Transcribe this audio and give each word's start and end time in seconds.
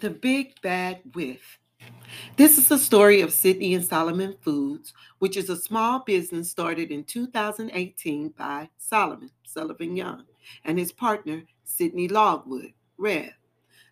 The 0.00 0.10
Big 0.10 0.60
Bad 0.62 1.00
Wilf. 1.16 1.58
This 2.36 2.56
is 2.56 2.68
the 2.68 2.78
story 2.78 3.20
of 3.20 3.32
Sydney 3.32 3.74
and 3.74 3.84
Solomon 3.84 4.36
Foods, 4.42 4.94
which 5.18 5.36
is 5.36 5.50
a 5.50 5.56
small 5.56 6.04
business 6.04 6.48
started 6.48 6.92
in 6.92 7.02
2018 7.02 8.28
by 8.38 8.68
Solomon 8.78 9.32
Sullivan 9.42 9.96
Young 9.96 10.22
and 10.64 10.78
his 10.78 10.92
partner, 10.92 11.42
Sydney 11.64 12.06
Logwood, 12.06 12.74
Rev. 12.96 13.32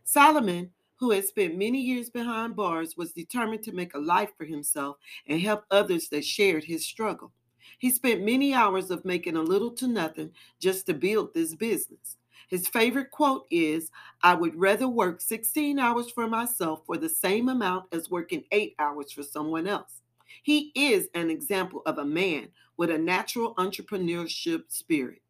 Solomon, 0.04 0.70
who 0.94 1.10
had 1.10 1.24
spent 1.24 1.58
many 1.58 1.80
years 1.80 2.08
behind 2.08 2.54
bars, 2.54 2.96
was 2.96 3.10
determined 3.10 3.64
to 3.64 3.72
make 3.72 3.94
a 3.94 3.98
life 3.98 4.30
for 4.38 4.44
himself 4.44 4.98
and 5.26 5.40
help 5.40 5.64
others 5.72 6.08
that 6.10 6.24
shared 6.24 6.62
his 6.62 6.86
struggle. 6.86 7.32
He 7.78 7.90
spent 7.90 8.22
many 8.22 8.54
hours 8.54 8.92
of 8.92 9.04
making 9.04 9.36
a 9.36 9.42
little 9.42 9.72
to 9.72 9.88
nothing 9.88 10.30
just 10.60 10.86
to 10.86 10.94
build 10.94 11.34
this 11.34 11.56
business. 11.56 12.16
His 12.48 12.68
favorite 12.68 13.10
quote 13.10 13.46
is 13.50 13.90
I 14.22 14.34
would 14.34 14.54
rather 14.54 14.88
work 14.88 15.20
16 15.20 15.78
hours 15.78 16.10
for 16.10 16.28
myself 16.28 16.82
for 16.86 16.96
the 16.96 17.08
same 17.08 17.48
amount 17.48 17.86
as 17.92 18.10
working 18.10 18.44
eight 18.52 18.74
hours 18.78 19.10
for 19.12 19.22
someone 19.22 19.66
else. 19.66 20.02
He 20.42 20.70
is 20.74 21.08
an 21.14 21.30
example 21.30 21.82
of 21.86 21.98
a 21.98 22.04
man 22.04 22.48
with 22.76 22.90
a 22.90 22.98
natural 22.98 23.54
entrepreneurship 23.56 24.64
spirit. 24.68 25.22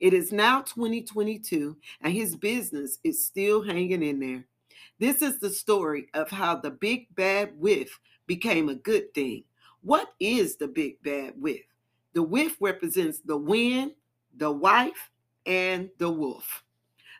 It 0.00 0.12
is 0.12 0.32
now 0.32 0.62
2022 0.62 1.76
and 2.00 2.12
his 2.12 2.34
business 2.34 2.98
is 3.04 3.24
still 3.24 3.62
hanging 3.62 4.02
in 4.02 4.18
there. 4.18 4.44
This 4.98 5.22
is 5.22 5.38
the 5.38 5.50
story 5.50 6.08
of 6.14 6.30
how 6.30 6.56
the 6.56 6.70
big 6.70 7.14
bad 7.14 7.52
wilf 7.56 8.00
became 8.26 8.68
a 8.68 8.74
good 8.74 9.14
thing. 9.14 9.44
What 9.82 10.08
is 10.18 10.56
the 10.56 10.66
big 10.66 11.00
bad 11.02 11.34
wilf? 11.36 11.60
The 12.14 12.22
wilf 12.22 12.56
represents 12.60 13.20
the 13.20 13.36
wind, 13.36 13.92
the 14.36 14.50
wife, 14.50 15.10
and 15.44 15.90
the 15.98 16.10
wolf. 16.10 16.64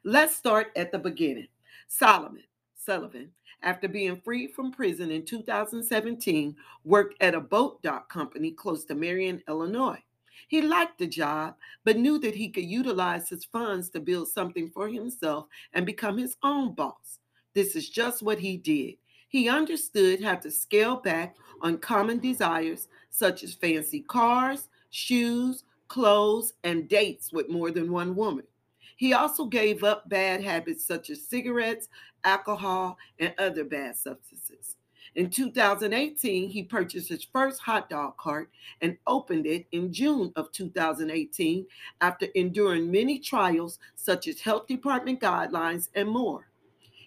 Let's 0.09 0.37
start 0.37 0.69
at 0.77 0.93
the 0.93 1.01
beginning. 1.01 1.49
Solomon 1.89 2.45
Sullivan, 2.77 3.33
after 3.65 3.89
being 3.89 4.21
freed 4.21 4.53
from 4.55 4.71
prison 4.71 5.11
in 5.11 5.25
2017, 5.25 6.55
worked 6.85 7.21
at 7.21 7.35
a 7.35 7.41
boat 7.41 7.83
dock 7.83 8.09
company 8.09 8.53
close 8.53 8.85
to 8.85 8.95
Marion, 8.95 9.43
Illinois. 9.49 10.01
He 10.47 10.63
liked 10.63 11.01
the 11.01 11.09
job, 11.09 11.57
but 11.83 11.97
knew 11.97 12.21
that 12.21 12.37
he 12.37 12.51
could 12.51 12.67
utilize 12.67 13.29
his 13.29 13.47
funds 13.47 13.91
to 13.91 13.99
build 13.99 14.29
something 14.29 14.71
for 14.71 14.89
himself 14.89 15.47
and 15.73 15.85
become 15.85 16.19
his 16.19 16.37
own 16.45 16.77
boss. 16.77 17.19
This 17.53 17.75
is 17.75 17.91
just 17.91 18.23
what 18.23 18.39
he 18.39 18.57
did. 18.57 18.95
He 19.29 19.49
understood 19.49 20.23
how 20.23 20.37
to 20.37 20.53
scale 20.53 20.99
back 20.99 21.35
on 21.63 21.79
common 21.79 22.21
desires 22.21 22.87
such 23.11 23.43
as 23.43 23.55
fancy 23.55 24.03
cars, 24.03 24.69
shoes, 24.91 25.65
clothes, 25.89 26.53
and 26.63 26.89
dates 26.89 27.33
with 27.33 27.51
more 27.51 27.73
than 27.73 27.91
one 27.91 28.15
woman. 28.15 28.45
He 28.97 29.13
also 29.13 29.45
gave 29.45 29.85
up 29.85 30.09
bad 30.09 30.43
habits 30.43 30.85
such 30.85 31.11
as 31.11 31.27
cigarettes, 31.27 31.89
alcohol, 32.25 32.99
and 33.19 33.35
other 33.39 33.65
bad 33.65 33.97
substances. 33.97 34.77
In 35.15 35.31
2018, 35.31 36.51
he 36.51 36.63
purchased 36.63 37.09
his 37.09 37.25
first 37.25 37.61
hot 37.61 37.89
dog 37.89 38.17
cart 38.19 38.51
and 38.83 38.99
opened 39.07 39.47
it 39.47 39.67
in 39.73 39.93
June 39.93 40.33
of 40.37 40.53
2018 40.53 41.67
after 42.01 42.27
enduring 42.35 42.91
many 42.91 43.19
trials 43.19 43.79
such 43.95 44.29
as 44.29 44.41
health 44.41 44.67
department 44.67 45.21
guidelines 45.21 45.89
and 45.95 46.09
more. 46.09 46.49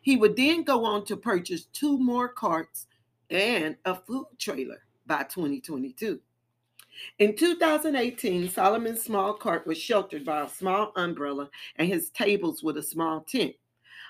He 0.01 0.15
would 0.15 0.35
then 0.35 0.63
go 0.63 0.85
on 0.85 1.05
to 1.05 1.17
purchase 1.17 1.65
two 1.65 1.99
more 1.99 2.29
carts 2.29 2.87
and 3.29 3.75
a 3.85 3.95
food 3.95 4.25
trailer 4.39 4.81
by 5.05 5.23
2022. 5.23 6.19
In 7.19 7.35
2018, 7.35 8.49
Solomon's 8.49 9.01
small 9.03 9.33
cart 9.33 9.67
was 9.67 9.77
sheltered 9.77 10.25
by 10.25 10.43
a 10.43 10.49
small 10.49 10.91
umbrella 10.95 11.49
and 11.75 11.87
his 11.87 12.09
tables 12.09 12.63
with 12.63 12.77
a 12.77 12.83
small 12.83 13.21
tent. 13.21 13.55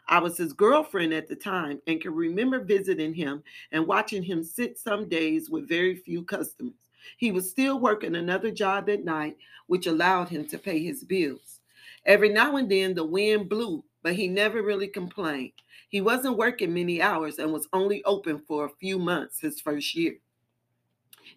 I 0.07 0.19
was 0.19 0.37
his 0.37 0.53
girlfriend 0.53 1.13
at 1.13 1.27
the 1.27 1.35
time 1.35 1.81
and 1.87 2.01
can 2.01 2.13
remember 2.13 2.59
visiting 2.59 3.13
him 3.13 3.43
and 3.71 3.85
watching 3.85 4.23
him 4.23 4.43
sit 4.43 4.77
some 4.77 5.07
days 5.07 5.49
with 5.49 5.69
very 5.69 5.95
few 5.95 6.23
customers. 6.23 6.73
He 7.17 7.31
was 7.31 7.49
still 7.49 7.79
working 7.79 8.15
another 8.15 8.51
job 8.51 8.89
at 8.89 9.05
night, 9.05 9.37
which 9.67 9.87
allowed 9.87 10.29
him 10.29 10.45
to 10.47 10.57
pay 10.57 10.79
his 10.79 11.03
bills. 11.03 11.61
Every 12.05 12.29
now 12.29 12.55
and 12.55 12.69
then 12.69 12.93
the 12.93 13.05
wind 13.05 13.49
blew, 13.49 13.83
but 14.03 14.13
he 14.13 14.27
never 14.27 14.61
really 14.61 14.87
complained. 14.87 15.53
He 15.89 16.01
wasn't 16.01 16.37
working 16.37 16.73
many 16.73 17.01
hours 17.01 17.39
and 17.39 17.51
was 17.51 17.67
only 17.73 18.03
open 18.03 18.39
for 18.47 18.65
a 18.65 18.75
few 18.79 18.99
months 18.99 19.39
his 19.39 19.59
first 19.59 19.95
year. 19.95 20.17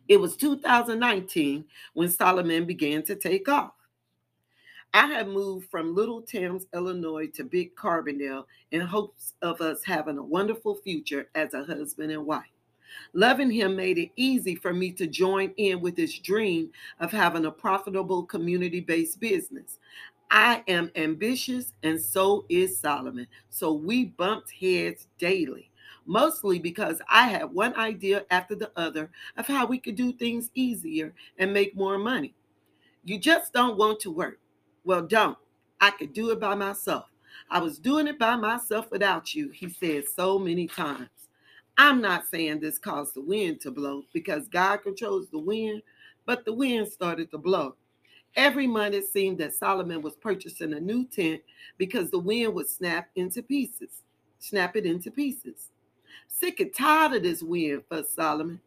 It 0.09 0.19
was 0.19 0.37
2019 0.37 1.65
when 1.95 2.09
Solomon 2.09 2.65
began 2.67 3.03
to 3.05 3.15
take 3.15 3.49
off. 3.49 3.73
I 4.95 5.07
had 5.07 5.29
moved 5.29 5.71
from 5.71 5.95
Little 5.95 6.21
Thames, 6.21 6.67
Illinois 6.75 7.29
to 7.29 7.45
Big 7.45 7.75
Carbondale 7.75 8.45
in 8.73 8.83
hopes 8.83 9.33
of 9.41 9.61
us 9.63 9.83
having 9.85 10.19
a 10.19 10.23
wonderful 10.23 10.75
future 10.75 11.29
as 11.35 11.55
a 11.55 11.65
husband 11.65 12.13
and 12.13 12.27
wife. 12.27 12.45
Loving 13.15 13.51
him 13.51 13.75
made 13.75 13.97
it 13.97 14.11
easy 14.17 14.55
for 14.55 14.75
me 14.75 14.93
to 14.93 15.07
join 15.07 15.55
in 15.57 15.81
with 15.81 15.97
his 15.97 16.19
dream 16.19 16.71
of 17.01 17.11
having 17.11 17.47
a 17.47 17.51
profitable 17.51 18.23
community 18.25 18.81
based 18.81 19.19
business. 19.19 19.79
I 20.31 20.63
am 20.69 20.91
ambitious, 20.97 21.73
and 21.83 22.01
so 22.01 22.45
is 22.49 22.79
Solomon. 22.79 23.27
So 23.49 23.73
we 23.73 24.07
bumped 24.07 24.51
heads 24.51 25.07
daily 25.19 25.71
mostly 26.07 26.59
because 26.59 27.01
I 27.11 27.29
had 27.29 27.53
one 27.53 27.75
idea 27.77 28.25
after 28.31 28.55
the 28.55 28.71
other 28.77 29.11
of 29.37 29.47
how 29.47 29.67
we 29.67 29.79
could 29.79 29.97
do 29.97 30.13
things 30.13 30.51
easier 30.55 31.15
and 31.39 31.53
make 31.53 31.77
more 31.77 31.99
money. 31.99 32.35
You 33.05 33.19
just 33.19 33.53
don't 33.53 33.79
want 33.79 34.01
to 34.01 34.11
work. 34.11 34.39
Well, 34.85 35.03
don't. 35.03 35.39
I 35.81 35.91
could 35.91 36.13
do 36.13 36.31
it 36.31 36.41
by 36.41 36.55
myself. 36.55 37.07
I 37.51 37.59
was 37.59 37.79
doing 37.79 38.07
it 38.07 38.19
by 38.19 38.37
myself 38.37 38.91
without 38.91 39.35
you, 39.35 39.51
he 39.51 39.69
said 39.69 40.05
so 40.09 40.39
many 40.39 40.67
times. 40.67 41.09
I'm 41.79 42.01
not 42.01 42.27
saying 42.27 42.61
this 42.61 42.79
caused 42.79 43.15
the 43.15 43.23
wind 43.23 43.61
to 43.63 43.71
blow 43.71 44.05
because 44.13 44.49
God 44.49 44.79
controls 44.83 45.29
the 45.31 45.39
wind, 45.39 45.83
but 46.27 46.45
the 46.45 46.53
wind 46.53 46.89
started 46.89 47.31
to 47.31 47.39
blow. 47.39 47.77
Every 48.37 48.67
month 48.67 48.95
it 48.95 49.07
seemed 49.07 49.39
that 49.39 49.55
Solomon 49.55 50.01
was 50.01 50.17
purchasing 50.17 50.73
a 50.75 50.81
new 50.81 51.05
tent 51.05 51.43
because 51.79 52.11
the 52.11 52.19
wind 52.19 52.55
would 52.55 52.69
snap 52.69 53.09
into 53.17 53.43
pieces, 53.43 54.03
snap 54.39 54.77
it 54.77 54.87
into 54.87 55.11
pieces. 55.11 55.72
Sick 56.29 56.61
and 56.61 56.75
tired 56.75 57.15
of 57.15 57.23
this 57.23 57.43
wind, 57.43 57.83
fussed 57.89 58.15
Solomon. 58.15 58.61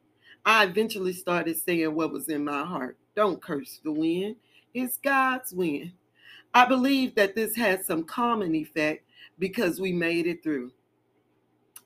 I 0.45 0.65
eventually 0.65 1.13
started 1.13 1.57
saying 1.57 1.93
what 1.93 2.11
was 2.11 2.29
in 2.29 2.43
my 2.43 2.63
heart. 2.63 2.97
Don't 3.15 3.41
curse 3.41 3.79
the 3.83 3.91
wind. 3.91 4.35
It's 4.73 4.97
God's 4.97 5.53
wind. 5.53 5.91
I 6.53 6.65
believe 6.65 7.15
that 7.15 7.35
this 7.35 7.55
had 7.55 7.83
some 7.83 8.03
common 8.03 8.55
effect 8.55 9.03
because 9.39 9.79
we 9.79 9.91
made 9.91 10.27
it 10.27 10.43
through. 10.43 10.71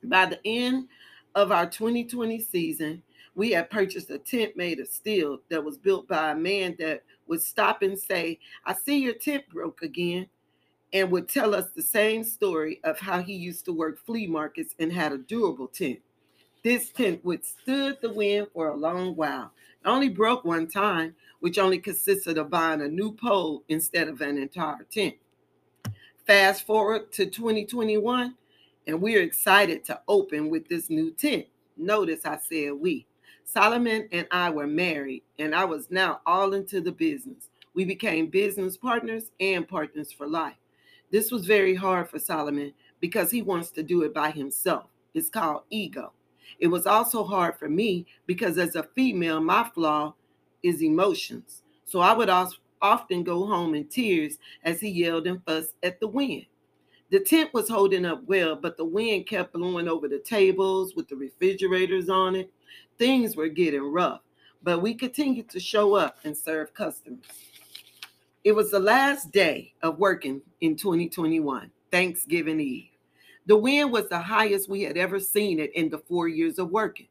By 0.03 0.25
the 0.25 0.40
end 0.46 0.88
of 1.36 1.52
our 1.52 1.70
2020 1.70 2.40
season, 2.41 3.02
we 3.36 3.52
had 3.52 3.70
purchased 3.70 4.09
a 4.09 4.18
tent 4.18 4.58
made 4.58 4.80
of 4.80 4.88
steel 4.88 5.40
that 5.50 5.64
was 5.64 5.78
built 5.78 6.08
by 6.08 6.31
a 6.31 6.36
man 6.36 6.76
that 6.80 7.03
would 7.28 7.41
stop 7.41 7.81
and 7.81 7.97
say, 7.97 8.40
I 8.66 8.74
see 8.74 9.00
your 9.00 9.14
tent 9.14 9.44
broke 9.50 9.81
again 9.81 10.28
and 10.94 11.12
would 11.12 11.30
tell 11.30 11.54
us 11.54 11.70
the 11.76 11.82
same 11.82 12.24
story 12.24 12.80
of 12.84 13.00
how 13.00 13.22
he 13.22 13.34
used 13.34 13.66
to 13.66 13.74
work 13.74 14.04
flea 14.06 14.28
markets 14.28 14.76
and 14.80 14.92
had 14.92 15.12
a 15.12 15.18
durable 15.18 15.68
tent. 15.68 16.00
This 16.64 16.90
tent 16.90 17.24
withstood 17.24 17.98
the 18.02 18.12
wind 18.12 18.48
for 18.54 18.70
a 18.70 18.76
long 18.76 19.16
while. 19.16 19.52
It 19.84 19.88
only 19.88 20.10
broke 20.10 20.44
one 20.44 20.68
time, 20.68 21.16
which 21.40 21.58
only 21.58 21.80
consisted 21.80 22.38
of 22.38 22.50
buying 22.50 22.82
a 22.82 22.88
new 22.88 23.14
pole 23.14 23.64
instead 23.70 24.10
of 24.10 24.20
an 24.22 24.38
entire 24.38 24.86
tent. 24.92 25.16
Fast 26.28 26.66
forward 26.66 27.12
to 27.14 27.26
2021, 27.26 28.36
and 28.88 29.02
we're 29.02 29.22
excited 29.22 29.86
to 29.86 30.02
open 30.08 30.50
with 30.50 30.68
this 30.68 30.90
new 30.90 31.12
tent. 31.12 31.46
Notice 31.78 32.26
I 32.26 32.38
said 32.38 32.74
we. 32.74 33.06
Solomon 33.46 34.08
and 34.12 34.28
I 34.30 34.50
were 34.50 34.68
married, 34.68 35.24
and 35.40 35.56
I 35.56 35.66
was 35.66 35.90
now 35.90 36.20
all 36.26 36.54
into 36.54 36.82
the 36.82 36.92
business. 36.92 37.50
We 37.74 37.86
became 37.86 38.28
business 38.28 38.78
partners 38.78 39.32
and 39.40 39.68
partners 39.68 40.12
for 40.12 40.28
life. 40.28 40.58
This 41.12 41.31
was 41.31 41.46
very 41.46 41.75
hard 41.75 42.09
for 42.09 42.20
Solomon 42.20 42.74
because 43.00 43.31
he 43.31 43.42
wants 43.42 43.72
to 43.72 43.84
do 43.84 44.03
it 44.03 44.14
by 44.14 44.31
himself. 44.31 44.85
It's 45.14 45.29
called 45.29 45.64
ego. 45.70 46.14
It 46.59 46.67
was 46.67 46.85
also 46.85 47.23
hard 47.23 47.58
for 47.58 47.70
me 47.70 48.06
because 48.26 48.58
as 48.58 48.76
a 48.76 48.84
female, 48.96 49.40
my 49.41 49.70
flaw 49.73 50.14
is 50.61 50.84
emotions. 50.84 51.64
So 51.85 52.00
I 52.00 52.14
would 52.14 52.29
often 52.82 53.23
go 53.23 53.46
home 53.46 53.76
in 53.76 53.85
tears 53.85 54.38
as 54.64 54.79
he 54.79 54.90
yelled 54.90 55.28
and 55.28 55.44
fussed 55.46 55.76
at 55.84 56.00
the 56.00 56.08
wind. 56.08 56.46
The 57.11 57.20
tent 57.20 57.53
was 57.53 57.67
holding 57.67 58.06
up 58.06 58.23
well, 58.28 58.56
but 58.56 58.78
the 58.78 58.85
wind 58.85 59.26
kept 59.26 59.53
blowing 59.53 59.88
over 59.88 60.08
the 60.08 60.20
tables 60.20 60.94
with 60.96 61.08
the 61.08 61.16
refrigerators 61.16 62.08
on 62.08 62.35
it. 62.35 62.52
Things 63.00 63.35
were 63.35 63.47
getting 63.47 63.82
rough, 63.82 64.22
but 64.61 64.82
we 64.82 64.94
continued 64.94 65.50
to 65.50 65.59
show 65.59 65.96
up 65.96 66.17
and 66.23 66.38
serve 66.38 66.73
customers. 66.76 67.26
It 68.46 68.53
was 68.53 68.72
the 68.72 68.80
last 68.80 69.32
day 69.32 69.74
of 69.82 70.00
working 70.00 70.41
in 70.62 70.78
2021, 70.78 71.70
Thanksgiving 71.91 72.62
Eve. 72.62 72.88
The 73.46 73.58
wind 73.58 73.91
was 73.91 74.08
the 74.08 74.20
highest 74.20 74.70
we 74.70 74.82
had 74.84 74.96
ever 74.96 75.20
seen 75.20 75.59
it 75.59 75.76
in 75.76 75.90
the 75.90 75.97
four 75.97 76.30
years 76.30 76.58
of 76.58 76.70
working. 76.70 77.08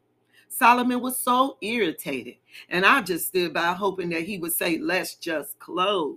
Solomon 0.49 1.03
was 1.03 1.19
so 1.19 1.59
irritated, 1.61 2.37
and 2.71 2.87
I 2.87 3.03
just 3.03 3.29
stood 3.29 3.53
by 3.53 3.75
hoping 3.75 4.09
that 4.11 4.23
he 4.23 4.39
would 4.39 4.53
say, 4.53 4.79
Let's 4.79 5.17
just 5.17 5.59
close. 5.59 6.17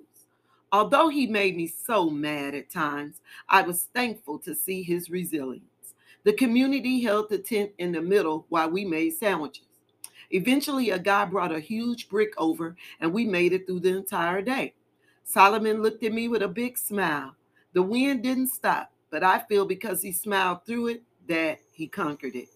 Although 0.72 1.10
he 1.10 1.28
made 1.28 1.58
me 1.58 1.68
so 1.68 2.10
mad 2.10 2.56
at 2.56 2.70
times, 2.70 3.20
I 3.50 3.64
was 3.64 3.90
thankful 3.94 4.40
to 4.40 4.56
see 4.56 4.82
his 4.82 5.10
resilience. 5.10 5.66
The 6.24 6.32
community 6.32 7.02
held 7.02 7.30
the 7.30 7.38
tent 7.38 7.72
in 7.80 7.92
the 7.92 8.02
middle 8.02 8.46
while 8.48 8.70
we 8.70 8.86
made 8.86 9.18
sandwiches. 9.18 9.66
Eventually, 10.30 10.92
a 10.92 11.00
guy 11.00 11.26
brought 11.26 11.52
a 11.52 11.60
huge 11.60 12.08
brick 12.08 12.32
over, 12.38 12.78
and 13.02 13.12
we 13.12 13.26
made 13.26 13.52
it 13.52 13.68
through 13.68 13.82
the 13.82 13.98
entire 13.98 14.42
day. 14.42 14.74
Solomon 15.32 15.82
looked 15.82 16.04
at 16.04 16.12
me 16.12 16.28
with 16.28 16.42
a 16.42 16.48
big 16.50 16.78
smile. 16.78 17.34
The 17.72 17.82
wind 17.82 18.22
didn't 18.22 18.50
stop, 18.50 18.92
but 19.10 19.24
I 19.24 19.40
feel 19.40 19.66
because 19.66 20.02
he 20.02 20.12
smiled 20.12 20.66
through 20.66 20.88
it 20.88 21.04
that 21.30 21.60
he 21.72 21.88
conquered 21.88 22.36
it. 22.36 22.50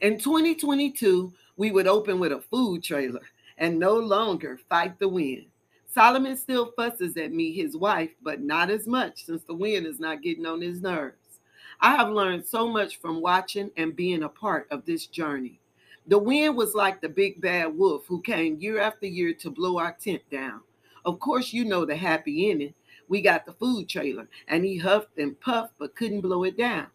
In 0.00 0.18
2022, 0.18 1.32
we 1.56 1.70
would 1.70 1.86
open 1.86 2.18
with 2.18 2.32
a 2.32 2.40
food 2.40 2.82
trailer 2.82 3.22
and 3.56 3.78
no 3.78 3.94
longer 3.94 4.58
fight 4.68 4.98
the 4.98 5.08
wind. 5.08 5.46
Solomon 5.86 6.36
still 6.36 6.72
fusses 6.74 7.16
at 7.16 7.30
me, 7.32 7.52
his 7.52 7.76
wife, 7.76 8.10
but 8.20 8.40
not 8.40 8.68
as 8.68 8.88
much 8.88 9.24
since 9.24 9.44
the 9.44 9.54
wind 9.54 9.86
is 9.86 10.00
not 10.00 10.22
getting 10.22 10.44
on 10.44 10.60
his 10.60 10.82
nerves. 10.82 11.38
I 11.80 11.94
have 11.94 12.08
learned 12.08 12.44
so 12.44 12.66
much 12.66 12.98
from 12.98 13.20
watching 13.20 13.70
and 13.76 13.94
being 13.94 14.24
a 14.24 14.28
part 14.28 14.66
of 14.72 14.84
this 14.84 15.06
journey. 15.06 15.60
The 16.08 16.18
wind 16.18 16.56
was 16.56 16.74
like 16.74 17.00
the 17.00 17.08
big 17.08 17.40
bad 17.40 17.78
wolf 17.78 18.06
who 18.08 18.20
came 18.22 18.58
year 18.58 18.80
after 18.80 19.06
year 19.06 19.32
to 19.34 19.50
blow 19.50 19.78
our 19.78 19.92
tent 19.92 20.22
down. 20.32 20.62
Of 21.04 21.18
course, 21.18 21.52
you 21.52 21.64
know 21.64 21.84
the 21.84 21.96
happy 21.96 22.50
ending. 22.50 22.74
We 23.08 23.20
got 23.20 23.44
the 23.44 23.52
food 23.52 23.88
trailer, 23.88 24.28
and 24.48 24.64
he 24.64 24.78
huffed 24.78 25.18
and 25.18 25.38
puffed 25.40 25.74
but 25.78 25.96
couldn't 25.96 26.20
blow 26.20 26.44
it 26.44 26.56
down. 26.56 26.86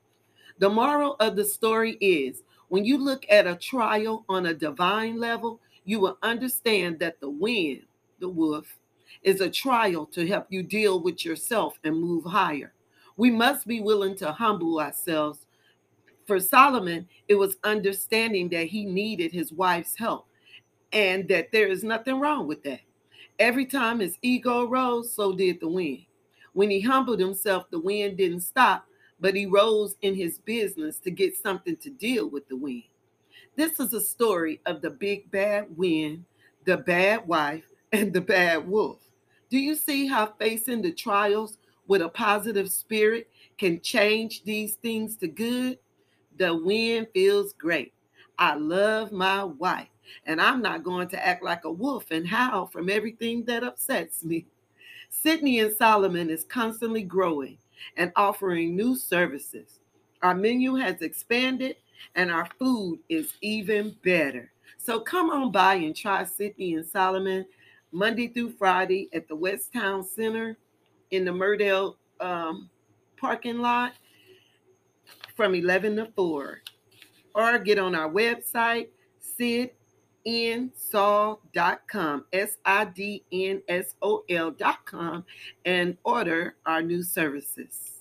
The 0.60 0.70
moral 0.70 1.16
of 1.20 1.36
the 1.36 1.46
story 1.46 1.98
is 2.02 2.44
when 2.70 2.86
you 2.86 2.98
look 2.98 3.26
at 3.30 3.48
a 3.48 3.56
trial 3.56 4.26
on 4.28 4.48
a 4.48 4.54
divine 4.54 5.20
level, 5.20 5.60
you 5.86 6.00
will 6.00 6.18
understand 6.24 7.00
that 7.00 7.20
the 7.20 7.30
wind, 7.30 7.84
the 8.20 8.30
wolf, 8.30 8.78
is 9.24 9.42
a 9.42 9.50
trial 9.50 10.06
to 10.08 10.28
help 10.28 10.48
you 10.50 10.64
deal 10.64 11.02
with 11.02 11.24
yourself 11.24 11.78
and 11.84 12.00
move 12.00 12.26
higher. 12.26 12.74
We 13.16 13.32
must 13.32 13.68
be 13.68 13.82
willing 13.82 14.16
to 14.18 14.32
humble 14.32 14.80
ourselves. 14.80 15.46
For 16.26 16.40
Solomon, 16.40 17.08
it 17.28 17.36
was 17.36 17.58
understanding 17.64 18.50
that 18.50 18.68
he 18.68 18.86
needed 18.86 19.32
his 19.32 19.54
wife's 19.54 19.98
help 19.98 20.28
and 20.92 21.28
that 21.30 21.52
there 21.52 21.68
is 21.68 21.84
nothing 21.84 22.20
wrong 22.20 22.48
with 22.48 22.64
that. 22.64 22.82
Every 23.40 23.66
time 23.66 24.00
his 24.00 24.18
ego 24.22 24.66
rose, 24.66 25.14
so 25.14 25.34
did 25.34 25.60
the 25.60 25.68
wind. 25.68 26.06
When 26.54 26.72
he 26.72 26.82
humbled 26.82 27.20
himself, 27.20 27.70
the 27.70 27.80
wind 27.80 28.18
didn't 28.18 28.42
stop, 28.42 28.88
but 29.20 29.36
he 29.36 29.46
rose 29.46 29.96
in 30.02 30.16
his 30.16 30.40
business 30.40 30.98
to 31.00 31.12
get 31.12 31.38
something 31.38 31.78
to 31.78 31.90
deal 31.92 32.30
with 32.30 32.48
the 32.48 32.56
wind. 32.56 32.84
This 33.56 33.80
is 33.80 33.94
a 33.94 34.02
story 34.02 34.60
of 34.66 34.82
the 34.82 34.90
big 34.90 35.30
bad 35.30 35.66
wind, 35.78 36.26
the 36.66 36.78
bad 36.78 37.28
wife, 37.28 37.66
and 37.92 38.12
the 38.12 38.22
bad 38.22 38.68
wolf. 38.68 39.00
Do 39.50 39.58
you 39.58 39.76
see 39.76 40.08
how 40.08 40.34
facing 40.40 40.82
the 40.82 40.92
trials 40.92 41.58
with 41.88 42.02
a 42.02 42.10
positive 42.10 42.70
spirit 42.70 43.30
can 43.58 43.82
change 43.82 44.44
these 44.44 44.76
things 44.76 45.16
to 45.18 45.28
good? 45.28 45.80
The 46.38 46.56
wind 46.56 47.08
feels 47.14 47.54
great. 47.54 47.94
I 48.40 48.56
love 48.56 49.12
my 49.12 49.44
wife, 49.44 49.90
and 50.26 50.42
I'm 50.42 50.62
not 50.62 50.84
going 50.84 51.08
to 51.10 51.26
act 51.26 51.44
like 51.44 51.66
a 51.66 51.72
wolf 51.72 52.12
and 52.12 52.28
howl 52.28 52.68
from 52.68 52.90
everything 52.90 53.44
that 53.46 53.64
upsets 53.64 54.24
me. 54.24 54.46
Sydney 55.10 55.60
and 55.60 55.76
Solomon 55.76 56.30
is 56.30 56.44
constantly 56.44 57.04
growing 57.04 57.58
and 57.96 58.12
offering 58.16 58.76
new 58.76 58.96
services. 58.96 59.80
Our 60.22 60.36
menu 60.36 60.76
has 60.76 61.02
expanded 61.02 61.78
and 62.16 62.32
our 62.32 62.48
food 62.60 63.00
is 63.10 63.34
even 63.42 63.96
better. 64.04 64.52
So 64.78 65.00
come 65.00 65.30
on 65.30 65.52
by 65.52 65.76
and 65.76 65.96
try 65.96 66.24
Sydney 66.24 66.76
and 66.76 66.86
Solomon 66.86 67.46
Monday 67.92 68.28
through 68.28 68.52
Friday 68.52 69.10
at 69.14 69.28
the 69.28 69.36
West 69.36 69.74
Town 69.74 70.04
Center 70.04 70.58
in 71.12 71.26
the 71.26 71.32
Murdale 71.32 71.98
um, 72.20 72.70
parking 73.18 73.60
lot 73.60 73.94
from 75.36 75.56
11 75.56 75.96
to 75.98 76.06
4. 76.16 76.62
Or 77.38 77.58
get 77.60 77.78
on 77.78 77.94
our 77.94 78.10
website, 78.10 78.88
sidnsol.com, 79.40 82.26
S 82.34 82.58
I 82.66 82.86
D 82.86 83.24
N 83.32 83.62
S 83.68 83.94
O 84.02 84.24
L.com, 84.28 85.24
and 85.64 85.96
order 86.04 86.56
our 86.66 86.82
new 86.82 87.04
services. 87.04 87.97